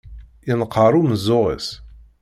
Yenqer 0.47 0.91
umeẓẓuɣ-is. 0.99 1.67